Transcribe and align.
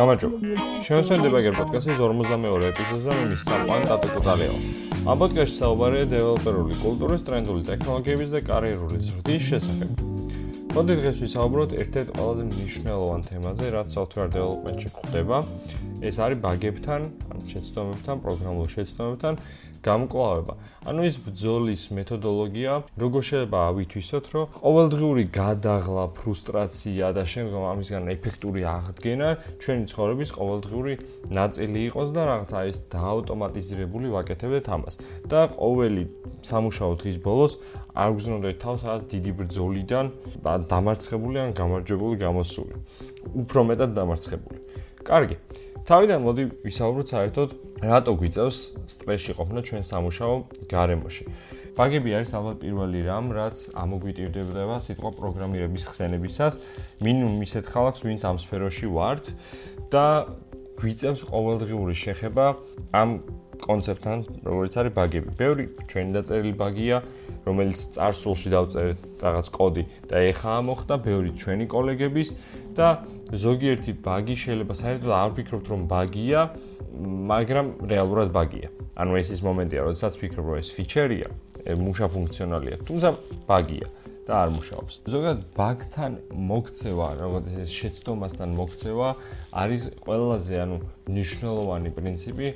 გამარჯობა. 0.00 0.36
შევასწავლეთ 0.86 1.24
დებაგერ 1.26 1.56
პოდკასტის 1.60 1.98
52 2.02 2.68
ეპიზოდზე 2.70 3.16
მე 3.16 3.24
მის 3.30 3.42
საყვან 3.48 3.88
დატოკუტალიო. 3.92 4.52
ამ 5.06 5.16
პოდკასტში 5.22 5.56
საუბარია 5.60 6.10
დეველოპერული 6.14 6.74
კულტურის, 6.84 7.26
ტრენდული 7.28 7.66
ტექნოლოგიების 7.70 8.30
და 8.36 8.40
კარიერული 8.50 9.02
ზრდის 9.10 9.42
შესახებ. 9.50 10.09
მოდი 10.70 10.94
დღეს 11.00 11.16
ვისაუბროთ 11.18 11.72
ერთ-ერთ 11.82 12.10
ყველაზე 12.14 12.42
მნიშვნელოვან 12.46 13.22
თემაზე, 13.26 13.70
რაც 13.74 13.88
software 13.90 14.28
development-ში 14.30 14.90
ხდება. 14.94 15.38
ეს 15.98 16.16
არის 16.22 16.38
ბაგებთან, 16.46 17.00
ან 17.34 17.40
შეცდომებთან, 17.50 18.16
პროგრამულ 18.22 18.66
შეცდომებთან 18.74 19.34
გამკლავება. 19.82 20.54
ანუ 20.86 21.00
ის 21.08 21.16
ბძოლის 21.24 21.82
მეთოდოლოგია, 21.96 22.72
როგორ 23.02 23.22
შეიძლება 23.30 23.58
ავითვისოთ, 23.70 24.24
რომ 24.32 24.44
ყოველდღიური 24.60 25.24
გადაღლა, 25.34 26.04
ფრუსტრაცია 26.20 27.06
და 27.16 27.22
შემდგომ 27.32 27.64
ამისგან 27.72 28.04
ეფექტური 28.14 28.62
აღდგენა 28.76 29.28
ჩვენი 29.60 29.84
ცხოვრების 29.90 30.30
ყოველდღიური 30.38 30.94
ნაწილი 31.34 31.80
იყოს 31.88 32.08
და 32.16 32.22
რაღაცა 32.30 32.58
ეს 32.70 32.76
დაავტომატიზირებული 32.94 34.06
ვაკეთებდეთ 34.14 34.64
ამას. 34.76 34.94
და 35.32 35.40
ყოველი 35.58 36.02
სამუშაო 36.44 36.92
დღის 37.00 37.16
ბოლოს 37.24 37.52
არ 37.94 38.10
გზნობდეთ 38.18 38.56
თავს 38.62 38.80
რაღაც 38.86 39.02
დიდი 39.10 39.32
ბძოლიდან 39.40 40.06
დამარცხებული 40.70 41.36
ან 41.44 41.50
გამარჯვებული 41.58 42.16
გამოსული. 42.20 42.74
უფრო 43.34 43.60
მეტად 43.70 43.90
დამარცხებული. 43.98 44.58
კარგი. 45.04 45.36
თავიდან 45.88 46.20
მოდი 46.22 46.42
ვისაუბროთ 46.66 47.06
საერთოდ 47.10 47.48
რატო 47.82 48.12
გვიწევს 48.20 48.58
სტრესში 48.86 49.32
ყოფნა 49.38 49.60
ჩვენ 49.64 49.82
სამუშაო 49.90 50.34
გარემოში. 50.70 51.24
ბაგები 51.74 52.10
არის 52.12 52.30
ალბათ 52.36 52.56
პირველი 52.60 53.00
რამ, 53.08 53.26
რაც 53.32 53.56
ამოგვიტირდება 53.72 54.76
სიტყვა 54.84 55.10
პროგრამირების 55.16 55.84
ხსენებისას, 55.90 56.54
მინიმუმ 57.00 57.40
ისეთ 57.46 57.64
ხალხს, 57.72 58.00
ვინც 58.04 58.20
ამ 58.28 58.36
სფეროში 58.36 58.86
ვართ 58.92 59.24
და 59.88 60.06
გვიწევს 60.76 61.22
ყოველდღიური 61.32 61.94
შეხება 61.96 62.46
ამ 62.92 63.10
კონცეფტთან, 63.60 64.18
როგორც 64.44 64.72
არის 64.80 64.92
ბაგები. 64.96 65.28
ბევრი 65.40 65.64
ჩვენი 65.88 66.10
დაწერილი 66.16 66.54
ბაგია, 66.56 66.98
რომელიც 67.46 67.78
წარსულში 67.96 68.52
დავწერეთ 68.54 68.98
რაღაც 69.24 69.46
კოდი 69.54 69.84
და 70.10 70.16
ეხა 70.30 70.54
მოხდა 70.68 70.94
ბევრი 71.06 71.30
ჩვენი 71.40 71.66
კოლეგების 71.72 72.28
და 72.76 72.88
ზოგიერთი 73.30 73.92
ბაგი 74.04 74.36
შეიძლება 74.42 74.74
საერთოდ 74.80 75.12
არ 75.14 75.30
ვფიქრობთ 75.34 75.66
რომ 75.70 75.80
ბაგია, 75.90 76.40
მაგრამ 77.30 77.66
რეალურად 77.86 78.28
ბაგია. 78.34 78.68
ანუ 79.00 79.12
ეს 79.22 79.28
ის 79.34 79.40
მომენტია, 79.46 79.80
როდესაც 79.86 80.12
ვფიქრობ 80.18 80.44
რომ 80.50 80.56
ეს 80.60 80.68
ფიჩერია, 80.76 81.28
მუშა 81.80 82.06
ფუნქციონალია, 82.10 82.76
თუმცა 82.88 83.08
ბაგია 83.46 83.88
და 84.26 84.32
არ 84.42 84.48
მუშაობს. 84.56 84.94
ზოგადად 85.10 85.40
ბაგთან 85.56 86.12
მოქცევა, 86.30 87.08
როგორც 87.20 87.46
ეს 87.64 87.70
შეცდომასთან 87.80 88.50
მოქცევა 88.60 89.08
არის 89.62 89.82
ყველაზე 90.04 90.54
ანუ 90.64 90.76
მნიშვნელოვანი 91.10 91.90
პრინციპი, 91.96 92.48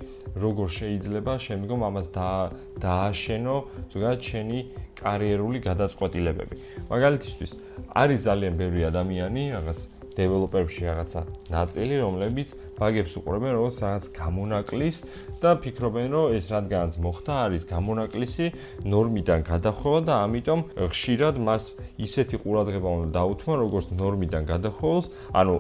როგორ 0.45 0.67
შეიძლება 0.79 1.33
შემდგომ 1.47 1.81
ამას 1.89 2.07
დააშენო 2.85 3.57
ზოგადად 3.95 4.21
შენი 4.31 4.59
კარიერული 4.95 5.59
გადაწყვეტილებები. 5.69 6.55
მაგალითისთვის 6.93 7.51
არის 7.95 8.21
ძალიან 8.29 8.55
ბევრი 8.61 8.83
ადამიანი, 8.91 9.43
რაღაც 9.57 9.79
დეველოპერებში 10.19 10.83
რაღაცა 10.89 11.21
ნაწილი, 11.55 11.95
რომლებიც 12.05 12.49
ბაგებს 12.79 13.15
უყურებენ 13.19 13.53
როგორც 13.55 13.77
რაღაც 13.85 14.05
გამონაკლის 14.19 14.97
და 15.43 15.51
ფიქრობენ, 15.65 16.07
რომ 16.15 16.35
ეს 16.39 16.47
რადგანაც 16.55 16.93
მოხდა, 17.05 17.35
არის 17.47 17.63
გამონაკლისი 17.71 18.47
ნორმიდან 18.95 19.41
გადახვევა 19.51 20.01
და 20.09 20.15
ამიტომ 20.27 20.61
ხშირად 20.95 21.35
მას 21.49 21.65
ისეთი 22.07 22.37
ყურადღება 22.45 22.89
უნდა 22.99 23.09
დაუთმო, 23.19 23.53
როგორც 23.65 23.87
ნორმიდან 23.95 24.43
გადახვეულს, 24.53 25.07
ანუ 25.35 25.55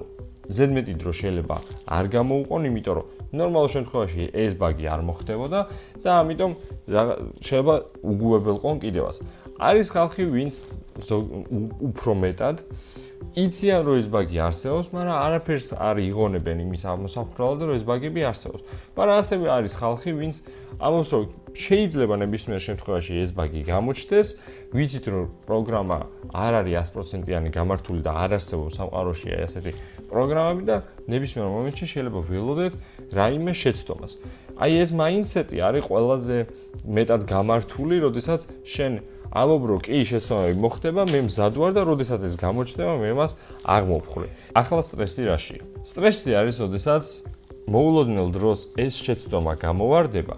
ზედმეტი 0.44 0.94
დრო 1.00 1.12
შეიძლება 1.20 1.56
არ 1.88 2.04
გამოუყონ, 2.14 2.62
იმიტომ 2.68 2.94
რომ 2.98 3.23
ნორმალურ 3.34 3.70
შემთხვევაში 3.74 4.24
ეს 4.32 4.52
ბაგი 4.58 4.86
არ 4.94 5.00
მოხდებოდა 5.08 5.60
და 6.04 6.10
ამიტომ 6.22 6.52
შეიძლება 7.44 7.74
უგუებელყონ 8.12 8.76
კიდევაც. 8.84 9.16
არის 9.58 9.86
ხალხი, 9.94 10.22
ვინც 10.34 10.54
უფრო 11.88 12.12
მეტად 12.22 12.56
იციან 13.34 13.80
რომ 13.82 13.96
ეს 13.98 14.06
ბაგი 14.14 14.38
არსებობს, 14.46 14.88
მაგრამ 14.94 15.16
არაფერს 15.26 15.68
არ 15.74 15.96
იღონებენ 16.06 16.58
იმის 16.64 16.82
ამოსაფრთხებლად, 16.86 17.60
რომ 17.66 17.74
ეს 17.74 17.84
ბაგები 17.88 18.20
არსებობს. 18.30 18.62
მაგრამ 18.94 19.16
ასევე 19.18 19.46
არის 19.58 19.72
ხალხი, 19.74 20.10
ვინც 20.14 20.36
ამოს 20.78 21.08
რომ 21.14 21.24
შეიძლება 21.54 22.16
ნებისმიერ 22.18 22.60
შემთხვევაში 22.66 23.14
ეს 23.22 23.30
ბაგი 23.30 23.62
გამოჩნდეს, 23.70 24.28
ვიცით 24.74 25.04
რომ 25.06 25.24
პროგრამა 25.46 25.98
არ 26.34 26.52
არის 26.60 26.90
100%-იანი 26.90 27.50
გამართული 27.54 28.00
და 28.02 28.12
არ 28.26 28.30
არსებობს 28.38 28.74
სამყაროში 28.74 29.28
აი 29.30 29.42
ასეთი 29.46 29.72
პროგრამები 30.10 30.64
და 30.66 30.76
ნებისმიერ 31.06 31.46
მომენტში 31.54 31.86
შეიძლება 31.94 32.20
ველოდეთ 32.26 32.72
რაიმე 33.14 33.52
შეცდომას. 33.54 34.12
აი 34.58 34.72
ეს 34.82 34.90
მაინდსეტი 34.98 35.56
არის 35.62 35.82
ყველაზე 35.86 36.36
მეტად 36.90 37.20
გამართული, 37.30 37.96
როდესაც 38.02 38.40
შენ 38.66 38.92
ამობრო 39.34 39.76
კი 39.82 40.02
შესაძლებელი 40.10 40.58
მოხდება, 40.62 41.02
მე 41.10 41.20
მზად 41.26 41.54
ვარ 41.58 41.72
და 41.74 41.82
როდესაც 41.86 42.20
ეს 42.22 42.34
გამოჩნდება, 42.38 42.94
მე 42.98 43.10
მას 43.18 43.32
აღმოფხვრე. 43.66 44.26
ახლა 44.54 44.82
სტრესი 44.82 45.22
რაშია? 45.30 45.62
სტრესი 45.86 46.30
არის, 46.38 46.56
როდესაც 46.66 47.04
მოულოდნელ 47.66 48.28
დროს 48.30 48.60
ეს 48.78 48.94
შეცდომა 49.00 49.54
გამოვარდება 49.58 50.36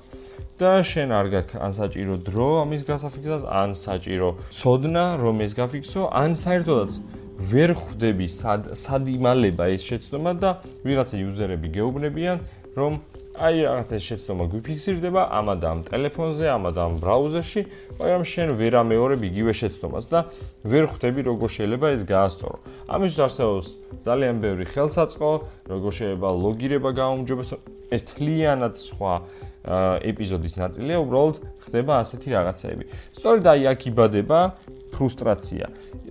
და 0.56 0.80
შენ 0.80 1.10
არ 1.12 1.26
გაქვს 1.34 1.60
ან 1.60 1.72
საჭირო 1.76 2.14
დრო 2.24 2.48
ამის 2.64 2.82
გასაფიქსირებას, 2.88 3.44
ან 3.44 3.70
საჭირო 3.76 4.28
ცოდნა, 4.48 5.04
რომ 5.20 5.36
ეს 5.44 5.52
გაფიქსო, 5.52 6.02
ან 6.16 6.32
საერთოდაც 6.32 6.92
ვერ 7.36 7.70
ხვდები 7.76 8.26
სად 8.32 8.72
სად 8.72 9.04
იმალება 9.12 9.68
ეს 9.76 9.84
შეცდომა 9.84 10.32
და 10.40 10.50
ვიღაცა 10.88 11.16
იუზერები 11.20 11.68
გეუბნებიან, 11.76 12.38
რომ 12.72 12.92
აი 13.36 13.56
რაღაცა 13.68 13.96
შეცდომა 14.00 14.44
გვიფიქსირდება 14.52 15.22
ამადა 15.36 15.66
ამ 15.76 15.80
ტელეფონზე, 15.92 16.46
ამადა 16.56 16.80
ამ 16.88 16.94
ბრაუზერში, 17.04 17.62
მაგრამ 18.00 18.22
შენ 18.32 18.48
ვერ 18.56 18.74
ამეორებ 18.80 19.20
იგივე 19.28 19.52
შეცდომას 19.60 20.06
და 20.08 20.20
ვერ 20.64 20.84
ხვდები 20.88 21.20
როგორ 21.28 21.48
შეიძლება 21.56 21.86
ეს 21.96 22.02
გაასწორო. 22.08 22.58
ამისთვის 22.96 23.20
არსებობს 23.26 23.66
ძალიან 24.08 24.36
ბევრი 24.40 24.64
ხელსაწყო, 24.72 25.30
როგორ 25.68 25.90
შეიძლება 26.00 26.28
ლოგირება 26.32 26.90
გაუმჯობესო, 26.96 27.56
ეს 27.92 28.02
თლიანად 28.08 28.74
სხვა 28.80 29.12
ეპიზოდის 29.66 30.54
ნაწილია, 30.56 30.96
უბრალოდ 31.02 31.36
ხდება 31.66 31.92
ასეთი 32.02 32.28
რაღაცები. 32.36 32.84
სწორედ 33.18 33.44
აი 33.50 33.62
აქ 33.72 33.80
იბადება 33.90 34.40
ფრუსტრაცია. 34.94 35.64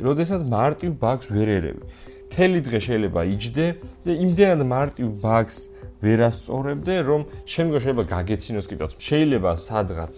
როდესაც 0.03 0.41
მარტივ 0.43 0.91
ბაგს 0.99 1.27
ვერ 1.31 1.49
ერევი. 1.57 1.83
თელი 2.35 2.59
დღე 2.67 2.79
შეიძლება 2.83 3.21
იჯდე 3.31 3.66
და 4.05 4.11
იმდენად 4.11 4.61
მარტივ 4.67 5.07
ბაგს 5.23 5.57
ვერასწორებდე, 6.03 6.95
რომ 7.07 7.21
შემდგომ 7.47 7.79
შეიძლება 7.79 8.03
გაგეცინოს 8.11 8.66
კიდევ. 8.67 8.88
შეიძლება 8.99 9.51
სადღაც 9.55 10.16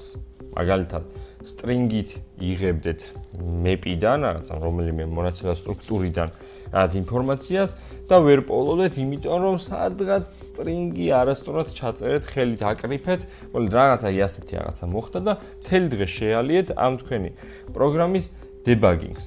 მაგალითად 0.58 1.04
string-ით 1.46 2.10
იღებდეთ 2.42 3.00
map-დან, 3.38 4.20
რაღაცა 4.26 4.54
რომელიმე 4.58 5.06
მონაცემ 5.06 5.54
სტრუქტურიდან 5.54 6.30
რაღაც 6.74 6.92
ინფორმაციას 7.02 7.70
და 8.08 8.18
ვერ 8.24 8.40
პოულობდეთ, 8.48 8.94
იმიტომ 9.04 9.40
რომ 9.46 9.56
სადღაც 9.62 10.28
string-ი 10.32 11.08
არასწორად 11.22 11.68
ჩაწერეთ, 11.78 12.24
ხელით 12.32 12.62
აკრიფეთ, 12.72 13.22
მოკლედ 13.54 13.72
რაღაცა 13.78 14.10
ისეთი 14.18 14.54
რაღაცა 14.58 14.86
მოხდა 14.92 15.20
და 15.28 15.34
მთელი 15.64 15.88
დღე 15.94 16.08
შეალიეთ 16.18 16.68
ამ 16.76 16.94
თქვენი 17.02 17.32
პროგრამის 17.76 18.26
debuging-ს. 18.68 19.26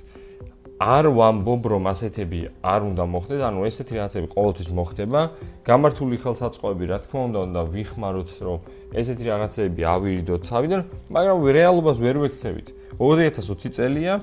არ 0.81 1.13
ვამბობ 1.13 1.67
რომ 1.77 1.85
ასეთები 1.93 2.39
არ 2.65 2.81
უნდა 2.89 3.05
მოხდეს, 3.05 3.43
ანუ 3.45 3.65
ესეთი 3.69 3.95
რაღაცები 4.01 4.29
ყოველთვის 4.33 4.69
მოხდება. 4.73 5.21
გამართული 5.69 6.17
ხელსაწყოები, 6.25 6.85
რა 6.89 6.99
თქმა 7.05 7.21
უნდა, 7.29 7.39
უნდა 7.47 7.61
ვიხმაროთ, 7.69 8.31
რომ 8.41 8.59
ესეთი 8.97 9.25
რაღაცები 9.29 9.83
ავირიდოთ 9.85 10.43
თავიდან, 10.49 10.81
მაგრამ 11.13 11.37
რეალობას 11.53 11.97
ვერ 12.01 12.17
ვექცევით. 12.25 12.69
2020 12.97 13.77
წელია, 13.77 14.15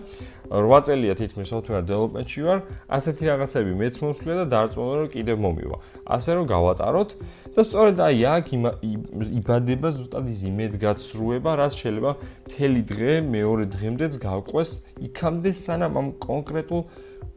8 0.48 0.88
წელია 0.88 1.14
თითქმის 1.20 1.50
software 1.52 1.84
development-ში 1.84 2.42
ვარ, 2.48 2.60
ასეთი 2.88 3.24
რაღაცები 3.28 3.72
მეც 3.82 3.96
მომსვლია 4.00 4.36
და 4.40 4.46
დარწმუნდა 4.54 4.96
რომ 5.02 5.10
კიდევ 5.12 5.38
მომივა. 5.44 5.78
ასე 6.08 6.32
რომ 6.38 6.46
გავატაროთ 6.48 7.10
და 7.52 7.62
სწორედ 7.68 7.98
აი 8.08 8.20
აქ 8.32 8.46
იბადება 9.40 9.90
ზუსტად 9.98 10.26
ის 10.32 10.42
იმედგაცრუება, 10.52 11.52
რაც 11.60 11.74
შეიძლება 11.82 12.12
მთელი 12.48 12.82
დღე 12.92 13.12
მეორე 13.28 13.66
დღემდეც 13.76 14.14
გავყვეს 14.24 14.72
იქამდე 15.08 15.52
სანამ 15.52 15.94
ამ 16.00 16.08
კონკრეტულ 16.16 16.82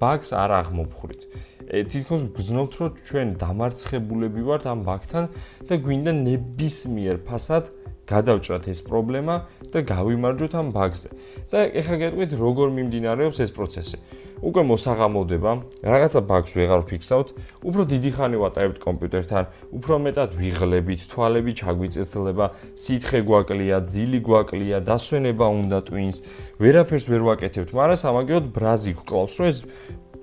ბაგს 0.01 0.31
არ 0.33 0.51
აღმოფხვრით. 0.61 1.23
თითქოს 1.71 2.23
გზნობთ 2.35 2.73
რომ 2.81 2.91
ჩვენ 3.06 3.29
დამარცხებულები 3.43 4.43
ვართ 4.49 4.65
ამ 4.71 4.81
ბაგთან 4.87 5.25
და 5.71 5.75
გვინდა 5.85 6.13
ნებისმიერ 6.19 7.23
ფასად 7.27 7.71
გადავჭრათ 8.11 8.65
ეს 8.73 8.81
პრობლემა 8.87 9.35
და 9.73 9.79
გავიმარჯვოთ 9.93 10.53
ამ 10.61 10.69
ბაგზე. 10.75 11.09
და 11.51 11.59
ეხლა 11.81 11.97
გეტყვით 12.03 12.33
როგორ 12.45 12.67
მიმდინარეობს 12.77 13.39
ეს 13.45 13.51
პროცესი. 13.55 13.99
უკვე 14.41 14.62
მოსაღამოდება, 14.73 15.51
რაღაცა 15.85 16.21
ბაგს 16.25 16.53
ვეღარ 16.57 16.81
ვფიქსავთ, 16.89 17.29
უფრო 17.61 17.83
დიდი 17.93 18.11
ხანი 18.17 18.37
ვატარებთ 18.41 18.79
კომპიუტერთან, 18.81 19.45
უფრო 19.77 19.95
მეტად 20.01 20.31
ვიღლებით, 20.41 21.01
თვალები 21.12 21.53
ჩაგვიწეთლება, 21.61 22.47
სითხე 22.73 23.21
გვაკლია, 23.29 23.77
ძილი 23.85 24.21
გვაკლია, 24.25 24.81
დასვენება 24.81 25.47
უნდა 25.61 25.79
ტვინს, 25.93 26.19
ვერაფერს 26.56 27.06
ვერ 27.13 27.23
ვაკეთებთ, 27.29 27.71
მაგრამ 27.77 28.01
სამაგეროდ 28.01 28.47
ბრაზი 28.56 28.93
გკლავს, 28.97 29.35
რომ 29.37 29.47
ეს 29.53 29.59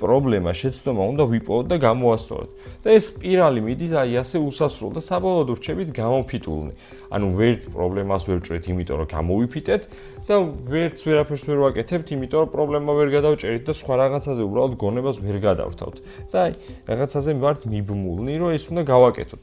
პრობლემა 0.01 0.51
შეცდომა 0.53 1.03
უნდა 1.11 1.23
ვიპოვოთ 1.33 1.65
და 1.71 1.77
გამოასწოროთ. 1.87 2.49
და 2.83 2.89
ეს 2.97 3.03
სპირალი 3.11 3.59
მიდის 3.67 3.93
აი 4.01 4.11
ასე 4.21 4.37
უსასრულო 4.47 4.91
და 4.97 5.01
საბოლოოდ 5.09 5.47
ვრჩებით 5.53 5.89
გამოფიტულნი. 5.97 6.73
ანუ 7.11 7.27
ვერც 7.39 7.61
პრობლემას 7.73 8.23
ვერ 8.29 8.39
ჭრით, 8.45 8.65
იმიტომ 8.71 8.97
რომ 9.01 9.07
გამოვიფიტეთ 9.17 9.83
და 10.27 10.35
ვერც 10.71 10.97
ვერაფერს 11.07 11.43
ვერ 11.47 11.59
ვაკეთებთ, 11.65 12.07
იმიტომ 12.15 12.39
რომ 12.43 12.49
პრობლემა 12.55 12.91
ვერ 12.99 13.07
გადავჭერით 13.17 13.63
და 13.67 13.73
სხვა 13.73 13.93
რაღაცაზე 14.03 14.41
უბრალოდ 14.47 14.73
გონებას 14.77 15.17
ვერ 15.23 15.37
გადავრთავთ. 15.47 15.97
და 16.31 16.37
აი 16.45 16.51
რაღაცაზე 16.87 17.31
ვართ 17.43 17.61
მიბმულნი, 17.71 18.33
რომ 18.41 18.49
ეს 18.57 18.63
უნდა 18.71 18.83
გავაკეთოთ. 18.93 19.41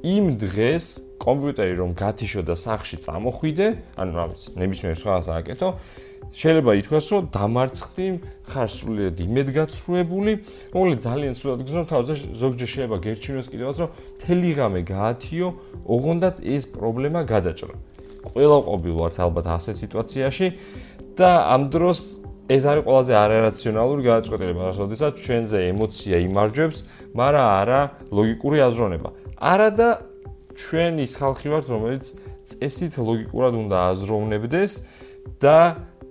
იმ 0.00 0.24
დღეს 0.40 0.84
კომპიუტერი 1.20 1.74
რომ 1.76 1.90
გათიშო 1.92 2.42
და 2.48 2.54
სახში 2.56 2.96
წამოხვიდე, 3.04 3.66
ანუ 4.00 4.12
რა 4.16 4.24
ვიცი, 4.32 4.48
ნებისმიერ 4.56 4.96
სხვას 4.96 5.28
ააკეთო, 5.28 5.68
შეიძლება 6.30 6.72
ითქვას, 6.78 7.06
რომ 7.10 7.22
დამარცხდი, 7.34 8.06
ხარ 8.50 8.68
სრულიად 8.70 9.16
იმედგაცრუებული, 9.24 10.32
მოკლედ 10.70 11.00
ძალიან 11.02 11.34
სულად 11.34 11.60
გზნობ 11.66 11.86
თავზე 11.90 12.14
ზოგჯერ 12.38 12.68
შეიძლება 12.70 12.96
გერჩინოს 13.02 13.46
კიდევაც, 13.50 13.76
რომ 13.82 13.90
თელი 14.22 14.50
ღამე 14.54 14.80
გაათიო, 14.86 15.48
ოღონდაც 15.90 16.36
ეს 16.46 16.64
პრობლემა 16.70 17.20
გადაჭრა. 17.26 17.74
ყველა 18.30 18.58
ყოფილ 18.68 18.94
ვართ 19.00 19.16
ალბათ 19.26 19.46
ასეთ 19.58 19.76
სიტუაციაში 19.80 20.46
და 21.18 21.30
ამ 21.50 21.62
დროს 21.72 21.98
ეს 22.50 22.62
არის 22.66 22.82
ყველაზე 22.86 23.12
არარაციონალური 23.14 24.02
გადაწყვეტილება, 24.10 24.64
როდესაც 24.74 25.12
ჩვენზე 25.24 25.58
ემოცია 25.70 26.16
იმარჯვებს, 26.26 26.78
მაგრამ 27.14 27.46
არა 27.60 27.80
ლოგიკური 28.10 28.58
აზროვნება. 28.66 29.08
არა 29.38 29.68
და 29.78 29.88
ჩვენ 30.58 30.92
ის 31.06 31.12
ხალხი 31.14 31.48
ვართ, 31.52 31.66
რომელიც 31.70 32.04
წესით 32.50 32.92
ლოგიკურად 32.98 33.54
უნდა 33.54 33.76
აზროვნებდეს 33.94 34.72
და 35.38 35.58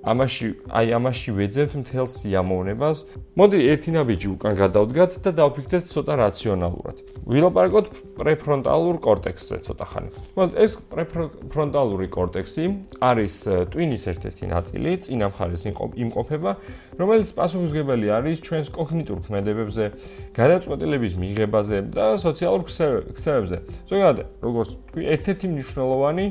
ამაში 0.10 0.48
აი 0.74 0.88
ამაში 0.98 1.30
ვეძებთ 1.38 1.74
მთელ 1.86 2.08
სიამოვნებას. 2.10 2.98
მოდი 3.38 3.58
ერთი 3.72 3.90
ნაბიჯი 3.94 4.28
უკან 4.36 4.54
გადავდგათ 4.58 5.12
და 5.22 5.32
დავფიქრდეთ 5.38 5.84
ცოტა 5.94 6.14
რაციონალურად. 6.26 6.98
ვილაპარაკოთ 7.30 7.86
პრეფრონტალურ 8.18 8.98
კორტექსზე 9.06 9.56
ცოტა 9.70 9.86
ხანი. 9.92 10.10
მოდი 10.34 10.54
ეს 10.66 10.72
პრეფრონტალური 10.90 12.08
კორტექსი 12.10 12.64
არის 13.00 13.34
ტვინის 13.70 14.04
ერთ-ერთი 14.12 14.46
ნაწილი, 14.50 14.92
წინა 15.06 15.28
მხარეს 15.30 15.64
იმყოფება, 15.70 16.52
რომელიც 17.00 17.30
პასუხისგებელი 17.38 18.08
არის 18.18 18.38
ჩვენს 18.42 18.68
კოგნიტურ 18.74 19.18
ქმედებებზე, 19.30 19.86
გადაწყვეტილების 20.34 21.14
მიღებაზე 21.22 21.78
და 21.94 22.06
სოციალურ 22.18 22.62
ქსელებებზე. 22.66 23.58
ზოგადად, 23.86 24.18
როგორც 24.42 24.70
ერთ-ერთი 24.98 25.46
მნიშვნელოვანი 25.54 26.26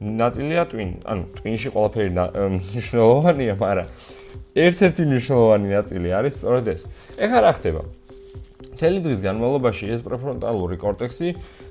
ნაწილია 0.00 0.64
ტვინ. 0.70 0.90
ანუ 1.04 1.22
ტვინში 1.38 1.68
ყველაფერი 1.74 2.10
მნიშვნელოვანია, 2.14 3.54
მაგრამ 3.60 3.88
ერთ-ერთი 4.54 5.02
მნიშვნელოვანი 5.10 5.68
ნაწილი 5.74 6.08
არის 6.14 6.34
სწორედ 6.38 6.66
ეს. 6.74 6.82
ეხლა 7.18 7.38
რა 7.44 7.52
ხდება? 7.58 7.82
მთელი 8.74 8.98
დღის 9.06 9.20
განმავლობაში 9.22 9.86
ეს 9.94 10.00
პრეფრონტალური 10.02 10.76
კორტექსი 10.82 11.28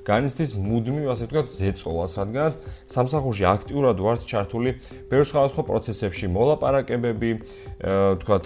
განიცდის 0.08 0.54
მუდმივ, 0.56 1.08
ასე 1.12 1.28
ვთქვათ, 1.28 1.48
ზეწოლას, 1.52 2.12
რადგანაც 2.20 2.54
სამსახურში 2.88 3.44
აქტიურად 3.44 4.00
ვართ 4.04 4.24
ჩართული 4.28 4.70
ბევრ 5.12 5.24
სხვადასხვა 5.28 5.62
პროცესებში, 5.68 6.26
მოლაპარაკებები, 6.32 7.30
ვთქვათ, 7.84 8.44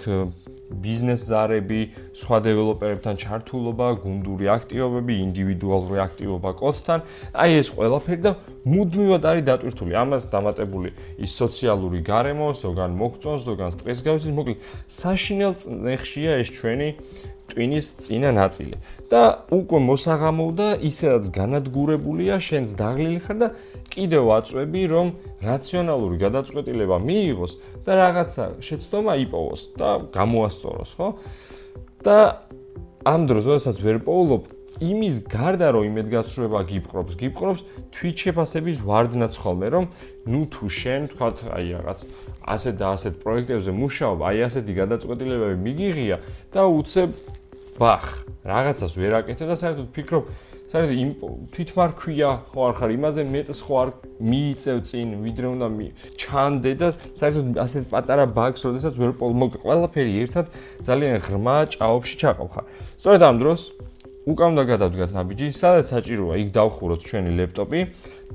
ბიზნეს 0.69 1.25
ზარები, 1.29 1.81
სხვა 2.13 2.37
დეველოპერებთან 2.45 3.15
ჩართულობა, 3.19 3.87
გუნდური 4.05 4.45
აქტივობები, 4.53 5.13
ინდივიდუალური 5.25 5.99
აქტივობა 6.05 6.51
კოდთან, 6.61 6.99
აი 7.33 7.51
ეს 7.59 7.69
ყველაფერი 7.73 8.21
და 8.21 8.31
მუდმივად 8.69 9.23
არის 9.29 9.43
დატვირთული. 9.49 9.91
ამას 9.97 10.23
დამატებული 10.29 10.89
ის 11.17 11.31
სოციალური 11.33 11.99
გარემო, 12.05 12.53
ზოგან 12.53 12.91
მოგწონს, 13.01 13.41
ზოგან 13.49 13.69
სტრესს 13.73 14.05
გავიზრდ, 14.05 14.33
მოკლედ 14.37 14.57
საშინელ 14.87 15.53
წნეხშია 15.57 16.31
ეს 16.43 16.49
ჩვენი 16.53 16.89
ტვინის 17.51 17.85
წინა 18.05 18.31
ნაწილი. 18.31 18.75
და 19.09 19.21
უკვე 19.49 19.79
მოსაღამოვდა, 19.89 20.67
ისედაც 20.85 21.23
განადგურებულია, 21.33 22.37
შენს 22.37 22.77
დაღლილი 22.77 23.19
ხარ 23.25 23.37
და 23.41 23.47
კიდევ 23.89 24.23
აწვევი, 24.37 24.83
რომ 24.93 25.07
რაციონალური 25.41 26.15
გადაწყვეტილება 26.25 26.97
მიიღოს 27.09 27.53
და 27.85 27.91
რაღაცა 28.03 28.45
შეცდომა 28.61 29.13
იპოვოს 29.25 29.61
და 29.81 29.89
გამოასწოროს, 30.13 30.91
ხო? 30.93 31.07
და 32.05 32.17
ამ 33.09 33.21
დროს, 33.25 33.43
როდესაც 33.49 33.77
ვერ 33.81 33.97
პოულობ, 34.05 34.43
იმის 34.79 35.27
გარდა 35.27 35.75
რომ 35.75 35.87
იმედგაცრუება 35.91 36.59
გიპყრობს, 36.69 37.15
გიპყრობს 37.19 37.63
თვით 37.91 38.21
შეფასების 38.23 38.77
ვარდნაც 38.87 39.33
ხოლმე, 39.35 39.67
რომ 39.75 39.85
ნუ 40.31 40.41
თუ 40.55 40.65
შენ 40.71 41.01
თქვათ, 41.11 41.37
აი 41.51 41.65
რაღაც 41.75 41.99
ასეთ 42.47 42.75
და 42.79 42.87
ასეთ 42.95 43.13
პროექტებზე 43.23 43.71
მუშაობ, 43.75 44.17
აი 44.29 44.37
ასეთი 44.47 44.73
გადაწყვეტილებები 44.79 45.57
მიგიღია 45.67 46.17
და 46.55 46.61
უცებ 46.79 47.09
ბახ, 47.79 48.05
რაღაცას 48.43 48.93
ვერ 48.99 49.13
აკეთებ 49.23 49.47
და 49.49 49.55
საერთოდ 49.55 49.87
ფიქრობ, 49.95 50.23
საერთოდ 50.69 50.99
იმ 50.99 51.11
თვითმარქვია 51.55 52.29
ხო 52.51 52.59
არ 52.67 52.73
ხარ, 52.77 52.91
იმაზე 52.99 53.21
მეტს 53.33 53.59
ხო 53.65 53.73
არ 53.79 53.89
მიიწევ 54.19 54.77
წინ, 54.89 55.07
ვიდრე 55.23 55.47
უნდა 55.55 55.67
ჩანდე 56.19 56.71
და 56.75 56.87
საერთოდ 57.15 57.45
ასეთ 57.63 57.83
პატარა 57.89 58.25
ბაგს, 58.35 58.61
როდესაც 58.67 58.93
ვერ 58.99 59.11
მოგ 59.15 59.51
ყველაფერი 59.63 60.13
ერთად 60.23 60.45
ძალიან 60.83 61.15
ღრმა 61.23 61.55
ჭაობში 61.73 62.15
ჩაყავხარ. 62.19 62.65
სწორედ 62.99 63.21
ამ 63.23 63.35
დროს 63.39 63.61
უკან 64.29 64.47
უნდა 64.53 64.63
გადავდგათ 64.69 65.11
ნაბიჯი, 65.15 65.47
სადაც 65.55 65.85
საჭიროა 65.95 66.35
იქ 66.43 66.49
დავხუროთ 66.53 67.01
ჩვენი 67.07 67.31
ლეპტოპი 67.39 67.79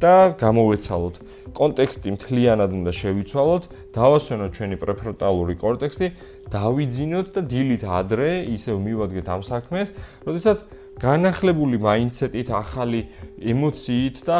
და 0.02 0.34
გამოვეცალოთ. 0.40 1.16
კონტექსტი 1.54 2.08
მთლიანად 2.18 2.70
უნდა 2.74 2.92
შევიცვალოთ, 2.98 3.64
დავასვენოთ 3.94 4.50
ჩვენი 4.58 4.76
პრეფრონტალური 4.82 5.54
კორტექსი, 5.60 6.06
დავიძინოთ 6.50 7.26
და 7.34 7.40
დილით 7.46 7.82
ადრე 7.86 8.30
ისევ 8.50 8.76
მივადგეთ 8.82 9.26
ამ 9.30 9.42
საქმეს, 9.46 9.94
როდესაც 10.26 10.58
განახლებული 10.98 11.78
მაინდსეტით, 11.82 12.48
ახალი 12.54 13.00
ემოციით 13.38 14.16
და 14.26 14.36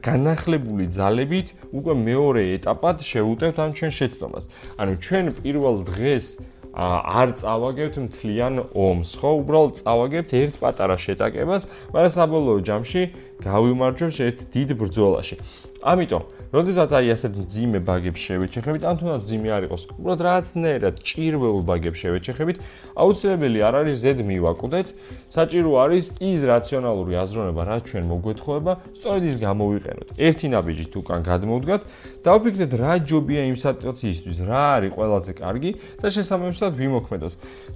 განახლებული 0.00 0.88
ძალებით 0.88 1.52
უკვე 1.76 1.94
მეორე 2.04 2.42
ეტაპად 2.56 3.04
შევუტევთ 3.04 3.56
ამ 3.60 3.70
ჩვენ 3.76 3.92
შეცდომას. 3.92 4.44
ანუ 4.80 4.92
ჩვენ 5.04 5.24
პირველ 5.40 5.76
დღეს 5.84 6.26
არ 6.74 7.28
წავაგებთ 7.38 7.96
მთლიან 8.02 8.54
ომს, 8.74 9.10
ხო? 9.22 9.30
უბრალოდ 9.44 9.74
წავაგებთ 9.78 10.30
ერთ 10.34 10.54
პატარა 10.58 10.96
შეტაკებას, 10.98 11.62
მაგრამ 11.94 12.12
საბოლოო 12.18 12.58
ჯამში 12.66 13.02
გავიმარჯვებთ 13.42 14.18
ერთ 14.28 14.38
დიდ 14.54 14.68
ბრძოლაში. 14.78 15.36
ამიტომ, 15.84 16.22
როდესაც 16.54 16.90
აი 16.96 17.06
ასეთ 17.12 17.32
ძიმე 17.50 17.80
ბაგებს 17.84 18.20
შევეჩეხებით, 18.24 18.82
ან 18.88 18.94
თუნდაც 18.94 19.22
ძიმე 19.26 19.50
არ 19.52 19.62
იყოს, 19.68 19.82
უბრალოდ 19.98 20.20
რაღაცნაირად 20.24 20.94
ჭირვეულ 21.02 21.62
ბაგებს 21.66 21.98
შევეჩეხებით, 21.98 22.56
აუცილებელი 22.94 23.58
არ 23.68 23.74
არის 23.82 23.96
ზედ 24.00 24.18
მივაკვდეთ, 24.24 24.86
საჭირო 25.34 25.70
არის 25.82 26.06
ის 26.24 26.40
რაციონალური 26.46 27.12
აზროვნება, 27.20 27.62
რაც 27.68 27.82
ჩვენ 27.90 28.04
მოგვეთხოვება, 28.14 28.72
სწორედ 28.96 29.22
ის 29.28 29.36
გამოვიყენოთ. 29.44 30.08
ერთი 30.14 30.46
ნაბიჯით 30.54 30.92
უკან 30.94 31.20
გადმოვდგათ, 31.26 31.82
დავფიქრეთ 32.24 32.72
რა 32.80 32.92
ჯობია 33.04 33.42
იმ 33.50 33.56
სიტუაციისთვის, 33.58 34.38
რა 34.46 34.62
არის 34.78 34.92
ყველაზე 34.94 35.32
კარგი 35.34 35.70
და 36.00 36.06
შესაბამისად 36.14 36.72
ვიმოქმედოთ. 36.80 37.32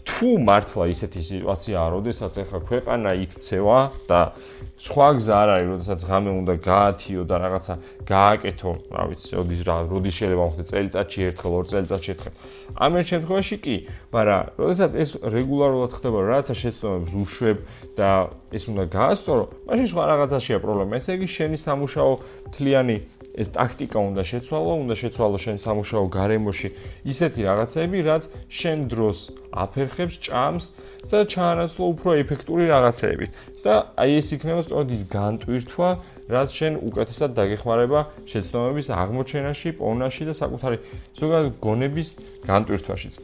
თუ 0.06 0.28
მართლა 0.38 0.84
ისეთი 0.94 1.20
სიტუაციაა, 1.28 1.88
როდესაც 1.98 2.32
ახლა 2.46 2.58
ქვეყანა 2.62 3.10
იქცევა 3.26 3.78
და 4.08 4.20
სხვა 4.78 5.08
გზა 5.18 5.40
არ 5.48 5.54
არის, 5.56 5.68
როდესაც 5.72 6.00
ღამე 6.04 6.30
უნდა 6.44 6.54
გაათიო 6.60 7.22
და 7.24 7.36
რაღაცა 7.40 7.74
გააკეთო, 8.04 8.72
რა 8.92 9.02
ვიცი, 9.08 9.32
ოდის 9.40 9.60
რა, 9.64 9.76
როდის 9.88 10.14
შეიძლება 10.18 10.44
მოხდეს 10.44 10.68
წელიწადში 10.68 11.20
ერთხელ, 11.28 11.52
ორ 11.58 11.64
წელიწადში 11.72 12.10
ერთხელ. 12.12 12.34
ამ 12.76 12.92
ერთ 13.00 13.06
შემთხვევაში 13.08 13.56
კი, 13.64 13.76
მაგრამ 14.12 14.42
როდესაც 14.60 14.90
ეს 14.92 15.10
რეგულარულად 15.24 15.90
ხდება, 15.96 16.18
რაღაცა 16.28 16.54
შეცდომებს 16.62 17.12
უშვებ 17.24 17.58
და 17.96 18.10
ეს 18.52 18.64
უნდა 18.68 18.84
გაასწორო, 18.92 19.44
მაშინ 19.68 19.86
სხვა 19.88 20.04
რაღაცაშია 20.12 20.58
პრობლემა. 20.60 20.92
ესე 21.00 21.10
იგი, 21.16 21.28
შენი 21.28 21.56
სამუშაო 21.56 22.12
თლიანი 22.52 22.96
ეს 23.38 23.48
ტაქტიკა 23.54 23.98
უნდა 24.10 24.22
შეცვალო, 24.30 24.72
უნდა 24.82 24.94
შეცვალო 24.98 25.38
შენ 25.44 25.56
სამუშაო 25.62 26.04
გარემოში 26.18 26.68
ისეთი 27.12 27.40
რაღაცები, 27.48 27.98
რაც 28.10 28.22
შენ 28.58 28.78
დროს 28.90 29.18
აფერხებს, 29.54 30.14
ჭამს 30.26 30.64
და 31.10 31.18
ჩაანაცვლო 31.32 31.84
უფრო 31.94 32.10
ეფექტური 32.22 32.64
რაღაცეებით. 32.74 33.30
და 33.64 33.74
აი 34.00 34.10
ეს 34.18 34.28
იქნება 34.34 34.60
სწორედ 34.64 34.88
ის 34.96 35.02
განტვირთვა, 35.12 35.88
რაც 36.34 36.48
შენ 36.58 36.72
უკეთესად 36.88 37.30
დაგეხმარება 37.38 38.00
შეცდომების 38.30 38.86
აღმოჩენაში, 39.02 39.68
პოვნაში 39.80 40.22
და 40.28 40.34
საკუთარი 40.40 40.78
ზოგადად 41.18 41.54
გონების 41.62 42.08
განტვირთვაშიც. 42.48 43.14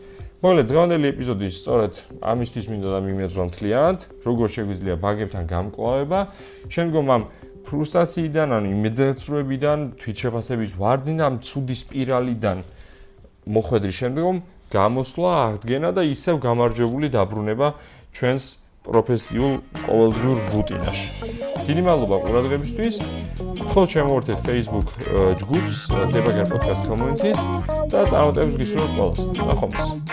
მოკლედ, 0.45 0.67
დღევანდელი 0.69 1.07
ეპიზოდი 1.09 1.49
სწორედ 1.57 1.95
ამისთვის 2.21 2.67
მინდა 2.69 2.89
და 2.93 3.01
მიმეძვამ 3.07 3.51
თლიანად, 3.57 3.99
როგორ 4.29 4.47
შეგვიძლია 4.57 4.97
ბაგებთან 5.01 5.45
გამკლავება. 5.49 6.21
შემდგომ 6.69 7.07
ამ 7.15 7.23
ფრუსტრაციიდან, 7.75 8.49
ანუ 8.57 8.69
იმედაცრუებიდან, 8.77 9.79
თვითშეფასების 10.01 10.73
ვარდნიდან, 10.81 11.33
ცუდი 11.47 11.77
სპირალიდან 11.83 12.59
მოხვედრის 13.45 13.97
შემდგომ 14.01 14.37
გამოსვლა, 14.75 15.31
აღდგენა 15.47 15.91
და 15.95 16.03
ისევ 16.15 16.37
გამარჯვებული 16.47 17.07
დაბრუნება 17.15 17.69
ჩვენს 18.15 18.45
პროფესიულ 18.85 19.53
ყოველდღიურ 19.85 20.39
რუტინაში. 20.53 21.09
დიდი 21.67 21.83
მადლობა 21.89 22.17
ყურადღებისთვის. 22.25 22.95
ხოლო 23.73 23.87
შემოვერთეთ 23.95 24.39
Facebook 24.45 24.89
ჯგუფს 25.41 25.77
Debugger 26.13 26.47
Podcast 26.53 26.83
Community-ს 26.89 27.41
და 27.91 28.01
წარმატებებს 28.13 28.57
გისურვებთ 28.61 28.95
ყველას. 28.99 29.21
ნახვამდის. 29.49 30.04